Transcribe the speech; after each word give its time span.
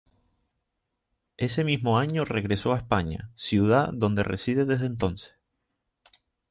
Ese 1.37 1.63
mismo 1.63 1.99
año 1.99 2.25
regresó 2.25 2.73
a 2.73 2.77
España, 2.77 3.29
ciudad 3.35 3.91
donde 3.93 4.23
reside 4.23 4.65
desde 4.65 4.87
entonces. 4.87 5.35